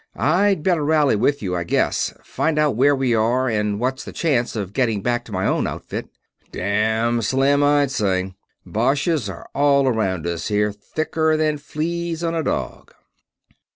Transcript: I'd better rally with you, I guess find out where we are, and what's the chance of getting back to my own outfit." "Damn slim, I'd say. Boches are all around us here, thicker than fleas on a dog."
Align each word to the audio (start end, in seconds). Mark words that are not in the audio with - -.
I'd 0.15 0.63
better 0.63 0.83
rally 0.83 1.15
with 1.15 1.43
you, 1.43 1.55
I 1.55 1.63
guess 1.63 2.11
find 2.23 2.57
out 2.57 2.75
where 2.75 2.95
we 2.95 3.13
are, 3.13 3.47
and 3.47 3.79
what's 3.79 4.03
the 4.03 4.11
chance 4.11 4.55
of 4.55 4.73
getting 4.73 5.03
back 5.03 5.23
to 5.25 5.31
my 5.31 5.45
own 5.45 5.67
outfit." 5.67 6.09
"Damn 6.51 7.21
slim, 7.21 7.61
I'd 7.63 7.91
say. 7.91 8.33
Boches 8.65 9.29
are 9.29 9.47
all 9.53 9.87
around 9.87 10.25
us 10.25 10.47
here, 10.47 10.71
thicker 10.71 11.37
than 11.37 11.59
fleas 11.59 12.23
on 12.23 12.33
a 12.33 12.41
dog." 12.41 12.95